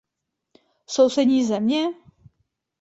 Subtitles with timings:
[0.87, 1.93] Sousední země?